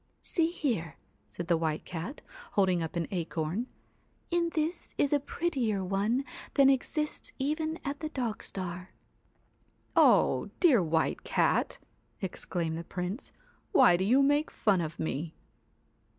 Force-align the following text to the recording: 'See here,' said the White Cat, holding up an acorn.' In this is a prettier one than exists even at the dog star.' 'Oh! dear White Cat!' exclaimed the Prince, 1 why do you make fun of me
'See 0.19 0.47
here,' 0.49 0.97
said 1.27 1.45
the 1.47 1.55
White 1.55 1.85
Cat, 1.85 2.23
holding 2.53 2.81
up 2.81 2.95
an 2.95 3.05
acorn.' 3.11 3.67
In 4.31 4.49
this 4.55 4.95
is 4.97 5.13
a 5.13 5.19
prettier 5.19 5.83
one 5.85 6.25
than 6.55 6.71
exists 6.71 7.31
even 7.37 7.77
at 7.85 7.99
the 7.99 8.09
dog 8.09 8.41
star.' 8.41 8.89
'Oh! 9.95 10.49
dear 10.59 10.81
White 10.81 11.23
Cat!' 11.23 11.77
exclaimed 12.19 12.79
the 12.79 12.83
Prince, 12.83 13.31
1 13.73 13.79
why 13.79 13.95
do 13.95 14.03
you 14.03 14.23
make 14.23 14.49
fun 14.49 14.81
of 14.81 14.97
me 14.99 15.35